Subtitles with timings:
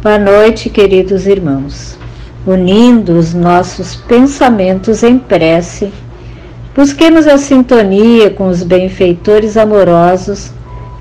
[0.00, 1.98] Boa noite, queridos irmãos.
[2.46, 5.92] Unindo os nossos pensamentos em prece,
[6.72, 10.52] busquemos a sintonia com os benfeitores amorosos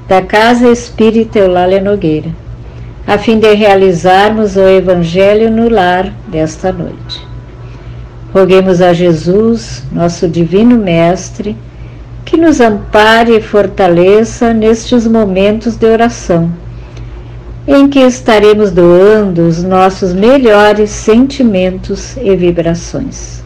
[0.07, 2.31] da Casa Espírita Eulália Nogueira,
[3.05, 7.23] a fim de realizarmos o Evangelho no lar desta noite.
[8.33, 11.55] Roguemos a Jesus, nosso Divino Mestre,
[12.25, 16.51] que nos ampare e fortaleça nestes momentos de oração,
[17.67, 23.43] em que estaremos doando os nossos melhores sentimentos e vibrações.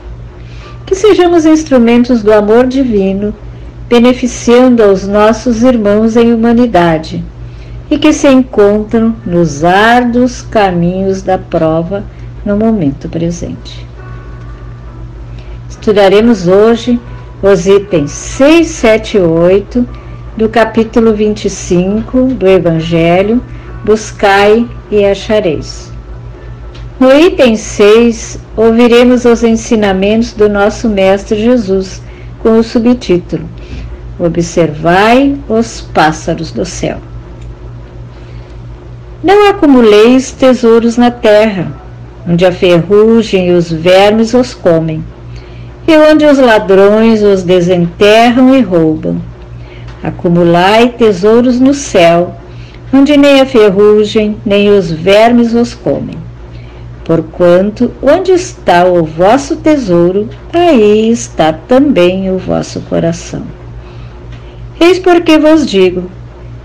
[0.86, 3.34] Que sejamos instrumentos do amor divino,
[3.90, 7.24] beneficiando aos nossos irmãos em humanidade
[7.90, 12.04] e que se encontram nos árduos caminhos da prova
[12.46, 13.86] no momento presente.
[15.70, 17.00] Estudaremos hoje
[17.42, 19.88] os itens 6, 7 e 8
[20.38, 23.42] do capítulo 25 do Evangelho,
[23.84, 25.92] Buscai e achareis.
[27.00, 32.02] No item 6, ouviremos os ensinamentos do nosso Mestre Jesus,
[32.40, 33.48] com o subtítulo
[34.20, 37.00] Observai os pássaros do céu.
[39.24, 41.72] Não acumuleis tesouros na terra,
[42.28, 45.04] onde a ferrugem e os vermes os comem
[45.88, 49.20] e onde os ladrões os desenterram e roubam.
[50.04, 52.36] Acumulai tesouros no céu,
[52.94, 56.18] onde nem a ferrugem nem os vermes os comem.
[57.04, 63.44] Porquanto, onde está o vosso tesouro, aí está também o vosso coração.
[64.80, 66.04] Eis porque vos digo: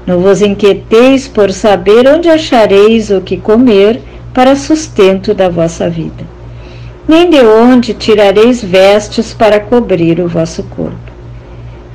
[0.06, 4.00] não vos inquieteis por saber onde achareis o que comer
[4.32, 6.36] para sustento da vossa vida
[7.08, 10.96] nem de onde tirareis vestes para cobrir o vosso corpo.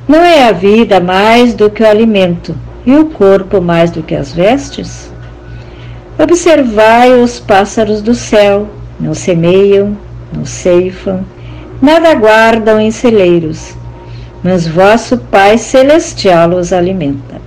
[0.08, 4.16] Não é a vida mais do que o alimento, e o corpo mais do que
[4.16, 5.12] as vestes?
[6.18, 8.68] Observai os pássaros do céu,
[9.00, 9.98] não semeiam,
[10.36, 11.26] não ceifam,
[11.82, 13.76] nada guardam em celeiros,
[14.44, 17.42] mas vosso Pai Celestial os alimenta.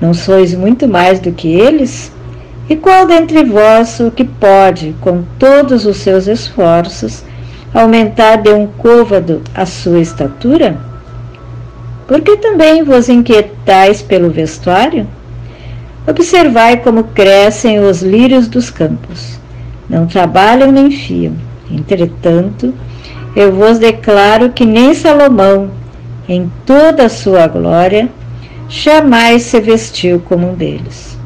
[0.00, 2.12] Não sois muito mais do que eles?
[2.68, 7.22] E qual dentre vós o que pode, com todos os seus esforços,
[7.74, 10.91] aumentar de um côvado a sua estatura?
[12.12, 15.06] Porque também vos inquietais pelo vestuário?
[16.06, 19.40] Observai como crescem os lírios dos campos.
[19.88, 21.32] Não trabalham nem fiam.
[21.70, 22.74] Entretanto,
[23.34, 25.70] eu vos declaro que nem Salomão,
[26.28, 28.10] em toda a sua glória,
[28.68, 31.16] jamais se vestiu como um deles.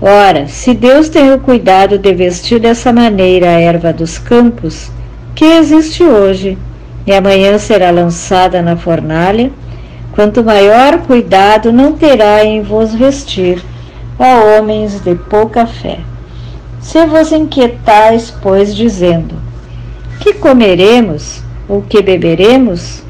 [0.00, 4.90] Ora, se Deus tem o cuidado de vestir dessa maneira a erva dos campos,
[5.32, 6.58] que existe hoje,
[7.06, 9.52] e amanhã será lançada na fornalha,
[10.16, 13.62] quanto maior cuidado não terá em vos vestir,
[14.18, 16.00] ó homens de pouca fé.
[16.80, 19.36] Se vos inquietais, pois, dizendo:
[20.18, 23.04] Que comeremos, ou que beberemos,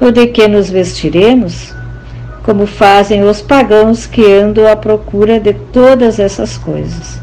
[0.00, 1.74] ou de que nos vestiremos?
[2.42, 7.20] como fazem os pagãos que andam à procura de todas essas coisas.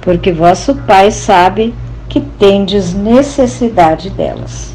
[0.00, 1.74] Porque vosso Pai sabe
[2.08, 4.74] que tendes necessidade delas.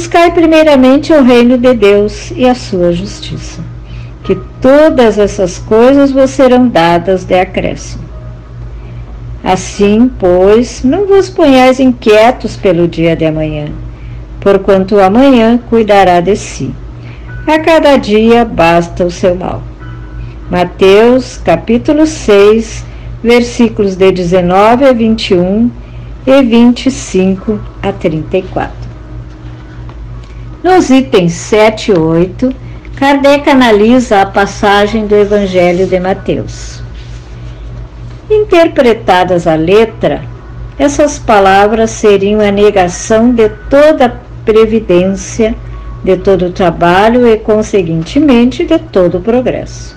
[0.00, 3.62] Buscai primeiramente o reino de Deus e a sua justiça,
[4.24, 8.02] que todas essas coisas vos serão dadas de acréscimo.
[9.44, 13.66] Assim, pois, não vos ponhais inquietos pelo dia de amanhã,
[14.40, 16.74] porquanto o amanhã cuidará de si.
[17.46, 19.62] A cada dia basta o seu mal.
[20.50, 22.86] Mateus capítulo 6,
[23.22, 25.70] versículos de 19 a 21
[26.26, 28.79] e 25 a 34.
[30.62, 32.54] Nos itens 7 e 8,
[32.96, 36.82] Kardec analisa a passagem do Evangelho de Mateus.
[38.30, 40.22] Interpretadas à letra,
[40.78, 45.54] essas palavras seriam a negação de toda previdência
[46.04, 49.96] de todo o trabalho e, conseguintemente, de todo o progresso.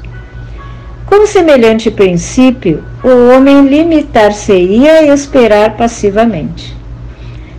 [1.05, 6.82] Com semelhante princípio, o homem limitar-se-ia a esperar passivamente.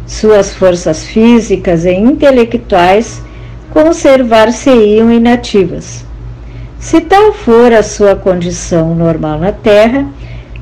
[0.06, 3.22] Suas forças físicas e intelectuais
[3.70, 6.04] conservar-se-iam inativas.
[6.78, 10.06] Se tal for a sua condição normal na Terra,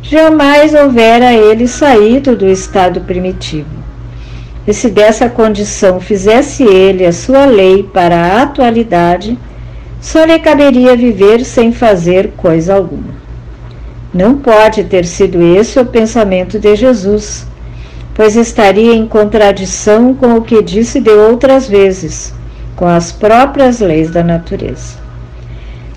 [0.03, 3.83] jamais houvera ele saído do estado primitivo
[4.67, 9.37] e se dessa condição fizesse ele a sua lei para a atualidade,
[10.01, 13.23] só lhe caberia viver sem fazer coisa alguma.
[14.15, 17.47] Não pode ter sido esse o pensamento de Jesus,
[18.15, 22.35] pois estaria em contradição com o que disse de outras vezes,
[22.77, 25.01] com as próprias leis da natureza.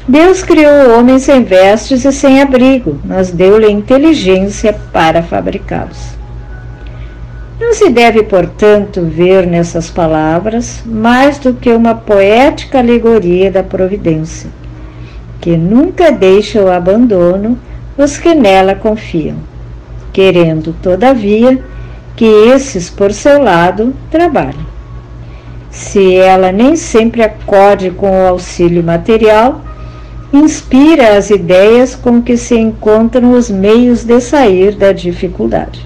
[0.07, 6.15] Deus criou o homem sem vestes e sem abrigo, mas deu-lhe inteligência para fabricá-los.
[7.59, 14.49] Não se deve, portanto, ver nessas palavras mais do que uma poética alegoria da providência,
[15.41, 17.57] que nunca deixa o abandono
[17.97, 19.37] os que nela confiam,
[20.11, 21.63] querendo, todavia,
[22.15, 24.65] que esses, por seu lado, trabalhem.
[25.69, 29.61] Se ela nem sempre acode com o auxílio material,
[30.31, 35.85] inspira as ideias com que se encontram os meios de sair da dificuldade.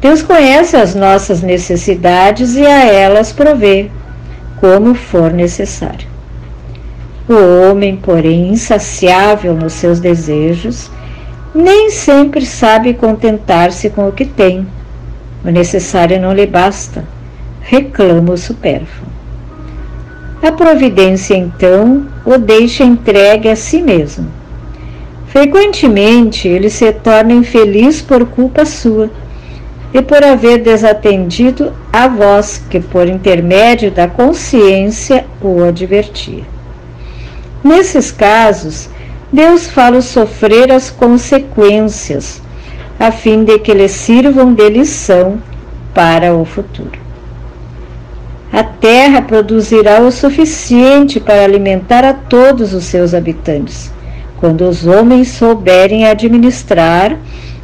[0.00, 3.88] Deus conhece as nossas necessidades e a elas provê,
[4.60, 6.08] como for necessário.
[7.28, 10.90] O homem, porém, insaciável nos seus desejos,
[11.54, 14.66] nem sempre sabe contentar-se com o que tem.
[15.44, 17.04] O necessário não lhe basta,
[17.60, 19.10] reclama o supérfluo.
[20.42, 24.28] A providência, então, o deixa entregue a si mesmo.
[25.28, 29.10] Frequentemente, ele se torna infeliz por culpa sua
[29.94, 36.44] e por haver desatendido a voz que, por intermédio da consciência, o advertia.
[37.62, 38.88] Nesses casos,
[39.32, 42.42] Deus fala sofrer as consequências,
[43.00, 45.38] a fim de que lhe sirvam de lição
[45.94, 47.00] para o futuro.
[48.52, 53.90] A terra produzirá o suficiente para alimentar a todos os seus habitantes,
[54.38, 57.16] quando os homens souberem administrar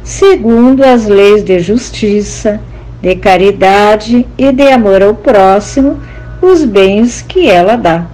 [0.03, 2.59] segundo as leis de justiça,
[2.99, 5.99] de caridade e de amor ao próximo,
[6.41, 8.07] os bens que ela dá.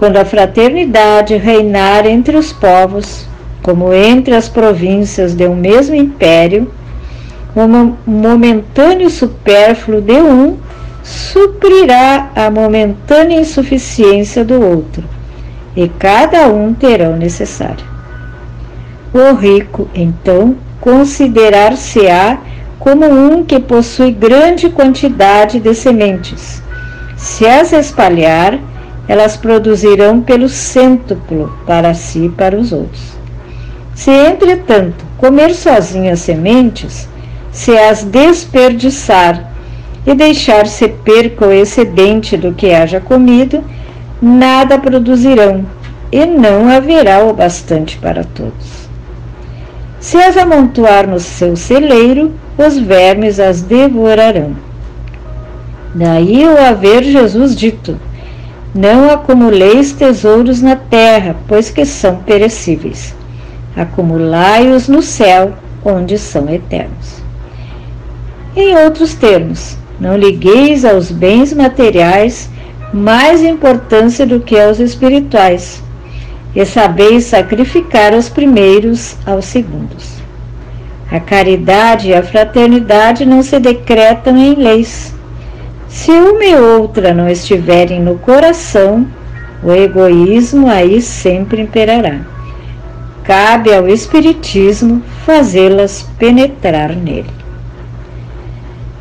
[0.00, 3.28] Quando a fraternidade reinar entre os povos,
[3.62, 6.72] como entre as províncias de um mesmo império,
[7.54, 10.56] o momentâneo supérfluo de um
[11.02, 15.04] suprirá a momentânea insuficiência do outro,
[15.76, 17.84] e cada um terá o necessário.
[19.12, 22.38] O rico, então, considerar-se-á
[22.78, 26.62] como um que possui grande quantidade de sementes.
[27.18, 28.58] Se as espalhar,
[29.10, 33.18] elas produzirão pelo cêntuplo para si e para os outros.
[33.92, 37.08] Se, entretanto, comer sozinho as sementes,
[37.50, 39.50] se as desperdiçar
[40.06, 43.64] e deixar se perca o excedente do que haja comido,
[44.22, 45.66] nada produzirão,
[46.12, 48.88] e não haverá o bastante para todos.
[49.98, 54.54] Se as amontoar no seu celeiro, os vermes as devorarão.
[55.96, 57.98] Daí o haver Jesus dito:
[58.74, 63.14] Não acumuleis tesouros na terra, pois que são perecíveis.
[63.76, 67.22] Acumulai-os no céu, onde são eternos.
[68.54, 72.48] Em outros termos, não ligueis aos bens materiais
[72.92, 75.82] mais importância do que aos espirituais
[76.54, 80.20] e sabeis sacrificar os primeiros aos segundos.
[81.10, 85.14] A caridade e a fraternidade não se decretam em leis.
[85.90, 89.06] Se uma e outra não estiverem no coração,
[89.62, 92.20] o egoísmo aí sempre imperará.
[93.24, 97.28] Cabe ao Espiritismo fazê-las penetrar nele.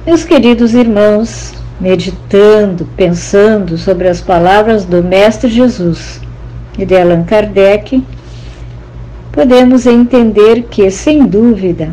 [0.05, 6.19] Meus queridos irmãos, meditando, pensando sobre as palavras do Mestre Jesus,
[6.77, 8.03] e de Allan Kardec,
[9.31, 11.91] podemos entender que, sem dúvida,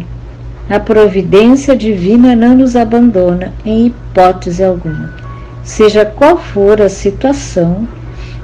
[0.69, 5.15] a providência divina não nos abandona em hipótese alguma.
[5.63, 7.87] Seja qual for a situação,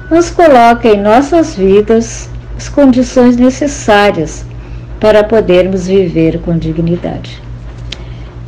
[0.09, 4.45] nos coloca em nossas vidas as condições necessárias
[4.99, 7.41] para podermos viver com dignidade.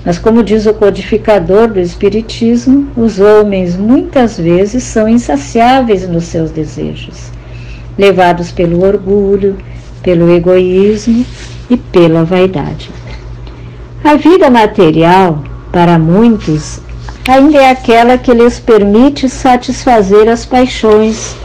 [0.05, 6.51] Mas, como diz o codificador do Espiritismo, os homens muitas vezes são insaciáveis nos seus
[6.51, 7.36] desejos
[7.98, 9.58] levados pelo orgulho,
[10.03, 11.25] pelo egoísmo
[11.70, 12.89] e pela vaidade.
[14.05, 16.79] A vida material, para muitos,
[17.27, 21.35] ainda é aquela que lhes permite satisfazer as paixões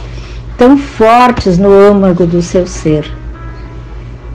[0.59, 3.11] tão fortes no âmago do seu ser.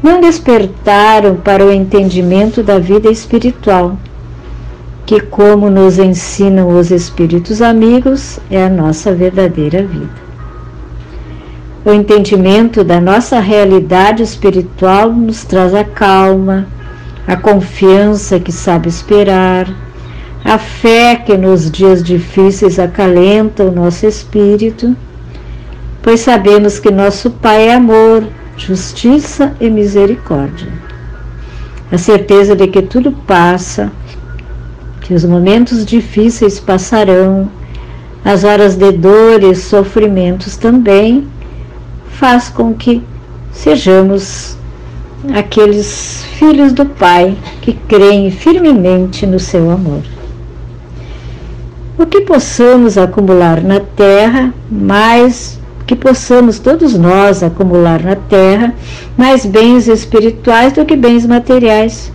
[0.03, 3.97] Não despertaram para o entendimento da vida espiritual,
[5.07, 10.27] que, como nos ensinam os espíritos amigos, é a nossa verdadeira vida.
[11.85, 16.67] O entendimento da nossa realidade espiritual nos traz a calma,
[17.27, 19.67] a confiança que sabe esperar,
[20.45, 24.97] a fé que nos dias difíceis acalenta o nosso espírito,
[26.03, 28.25] pois sabemos que nosso Pai é amor,
[28.57, 30.69] justiça e misericórdia.
[31.91, 33.91] A certeza de que tudo passa,
[35.01, 37.51] que os momentos difíceis passarão,
[38.25, 41.27] as horas de dor e sofrimentos também
[42.09, 43.03] faz com que
[43.53, 44.57] sejamos
[45.35, 50.03] aqueles filhos do Pai que creem firmemente no seu amor.
[51.99, 58.75] O que possamos acumular na terra, mais que possamos todos nós acumular na terra
[59.17, 62.13] mais bens espirituais do que bens materiais.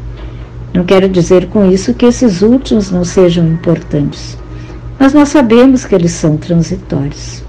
[0.74, 4.38] Não quero dizer com isso que esses últimos não sejam importantes,
[5.00, 7.44] mas nós sabemos que eles são transitórios.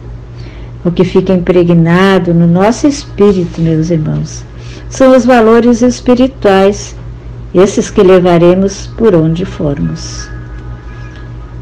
[0.84, 4.44] O que fica impregnado no nosso espírito, meus irmãos,
[4.92, 6.94] são os valores espirituais,
[7.54, 10.28] esses que levaremos por onde formos.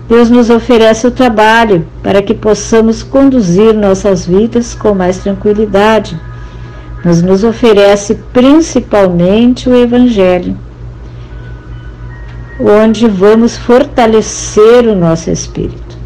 [0.08, 6.20] Deus nos oferece o trabalho para que possamos conduzir nossas vidas com mais tranquilidade,
[7.04, 10.56] mas nos oferece principalmente o Evangelho,
[12.58, 15.96] onde vamos fortalecer o nosso espírito.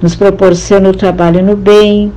[0.00, 2.12] Nos proporciona o trabalho no bem,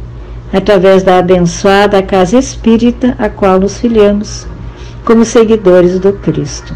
[0.58, 4.48] através da abençoada casa espírita a qual nos filiamos,
[5.06, 6.76] como seguidores do Cristo.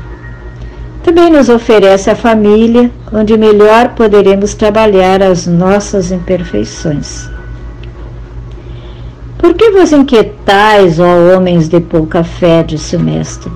[1.04, 7.28] Também nos oferece a família, onde melhor poderemos trabalhar as nossas imperfeições.
[9.38, 13.52] Por que vos inquietais, ó homens de pouca fé, disse o Mestre?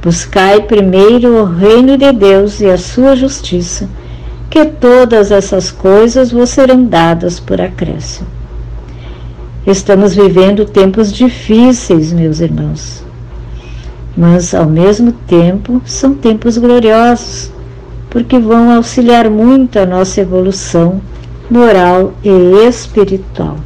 [0.00, 3.88] Buscai primeiro o reino de Deus e a sua justiça,
[4.48, 8.37] que todas essas coisas vos serão dadas por acréscimo.
[9.68, 13.06] Estamos vivendo tempos difíceis, meus irmãos
[14.18, 17.52] mas ao mesmo tempo são tempos gloriosos,
[18.10, 21.00] porque vão auxiliar muito a nossa evolução
[21.48, 23.56] moral e espiritual.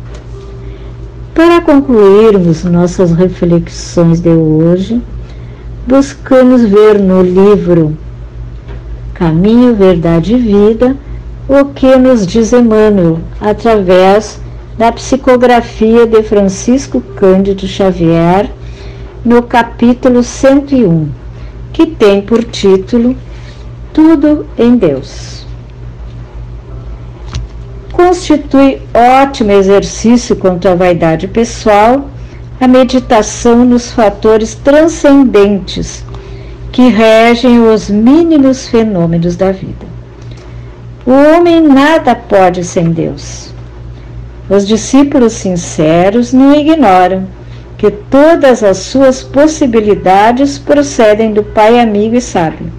[1.34, 5.00] Para concluirmos nossas reflexões de hoje,
[5.86, 7.96] buscamos ver no livro
[9.14, 10.94] Caminho, Verdade e Vida
[11.48, 14.38] o que nos diz Emmanuel através
[14.76, 18.50] da psicografia de Francisco Cândido Xavier
[19.24, 21.08] no capítulo 101,
[21.72, 23.16] que tem por título
[23.92, 25.46] Tudo em Deus.
[27.92, 28.80] Constitui
[29.22, 32.08] ótimo exercício contra a vaidade pessoal
[32.60, 36.04] a meditação nos fatores transcendentes
[36.70, 39.86] que regem os mínimos fenômenos da vida.
[41.04, 43.51] O homem nada pode sem Deus.
[44.54, 47.24] Os discípulos sinceros não ignoram
[47.78, 52.70] que todas as suas possibilidades procedem do Pai amigo e sábio,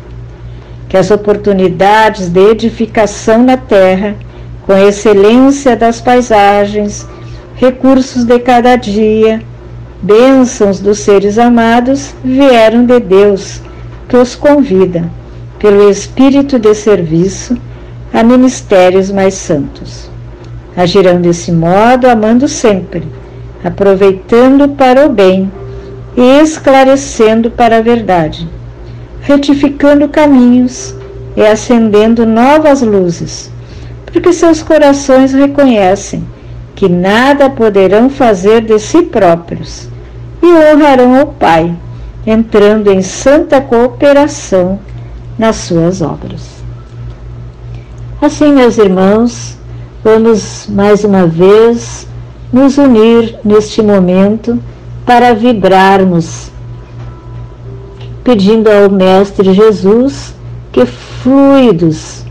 [0.87, 4.15] que as oportunidades de edificação na terra,
[4.67, 7.07] com excelência das paisagens,
[7.55, 9.41] recursos de cada dia,
[9.99, 13.63] bênçãos dos seres amados, vieram de Deus,
[14.07, 15.09] que os convida,
[15.57, 17.57] pelo espírito de serviço,
[18.13, 20.12] a ministérios mais santos.
[20.75, 23.03] Agirão desse modo, amando sempre
[23.63, 25.51] aproveitando para o bem
[26.17, 28.47] e esclarecendo para a verdade,
[29.21, 30.93] retificando caminhos
[31.35, 33.49] e acendendo novas luzes,
[34.05, 36.27] porque seus corações reconhecem
[36.75, 39.87] que nada poderão fazer de si próprios
[40.41, 41.73] e honrarão o Pai,
[42.27, 44.79] entrando em santa cooperação
[45.37, 46.63] nas suas obras.
[48.21, 49.57] Assim, meus irmãos,
[50.03, 52.05] vamos mais uma vez
[52.51, 54.59] nos unir neste momento
[55.05, 56.51] para vibrarmos,
[58.23, 60.35] pedindo ao Mestre Jesus
[60.71, 62.25] que fluidos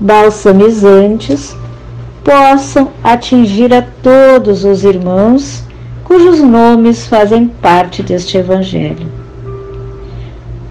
[0.00, 1.54] balsamizantes
[2.24, 5.64] possam atingir a todos os irmãos
[6.04, 9.06] cujos nomes fazem parte deste Evangelho.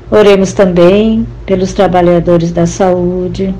[0.10, 3.54] Oremos também pelos trabalhadores da saúde,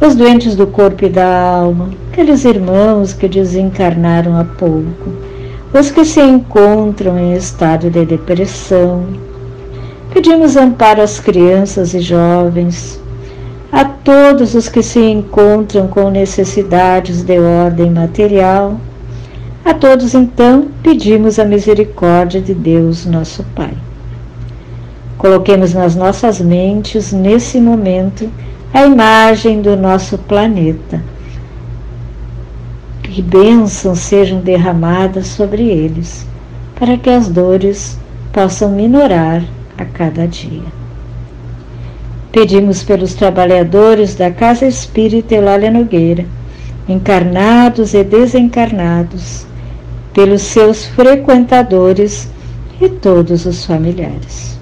[0.00, 5.10] os doentes do corpo e da alma, aqueles irmãos que desencarnaram há pouco,
[5.72, 9.04] os que se encontram em estado de depressão.
[10.12, 13.00] Pedimos amparo às crianças e jovens,
[13.72, 18.78] a todos os que se encontram com necessidades de ordem material.
[19.64, 23.72] A todos, então, pedimos a misericórdia de Deus, nosso Pai.
[25.18, 28.30] Coloquemos nas nossas mentes, nesse momento,
[28.72, 31.02] a imagem do nosso planeta.
[33.02, 36.26] Que bênçãos sejam derramadas sobre eles,
[36.78, 37.98] para que as dores
[38.32, 39.42] possam minorar
[39.78, 40.64] a cada dia.
[42.32, 46.26] Pedimos pelos trabalhadores da Casa Espírita Eulália Nogueira,
[46.86, 49.46] encarnados e desencarnados,
[50.12, 52.28] pelos seus frequentadores
[52.80, 54.58] e todos os familiares.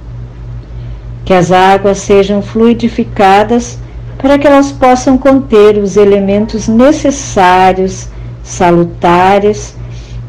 [1.24, 3.78] Que as águas sejam fluidificadas
[4.24, 8.08] para que elas possam conter os elementos necessários
[8.42, 9.76] salutares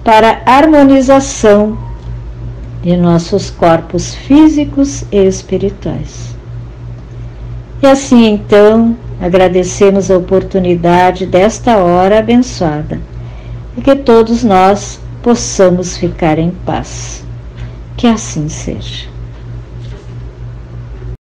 [0.04, 1.78] para a harmonização
[2.84, 6.36] de nossos corpos físicos e espirituais.
[7.82, 13.00] E assim então, agradecemos a oportunidade desta hora abençoada
[13.78, 17.24] e que todos nós possamos ficar em paz.
[17.96, 19.15] Que assim seja.